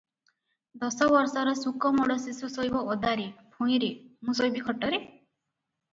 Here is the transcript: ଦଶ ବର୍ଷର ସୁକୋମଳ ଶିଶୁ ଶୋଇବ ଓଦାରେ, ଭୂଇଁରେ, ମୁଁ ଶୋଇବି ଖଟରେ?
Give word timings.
ଦଶ 0.83 1.07
ବର୍ଷର 1.15 1.53
ସୁକୋମଳ 1.59 2.17
ଶିଶୁ 2.23 2.49
ଶୋଇବ 2.55 2.81
ଓଦାରେ, 2.95 3.27
ଭୂଇଁରେ, 3.59 3.91
ମୁଁ 4.29 4.37
ଶୋଇବି 4.41 4.65
ଖଟରେ? 4.71 5.05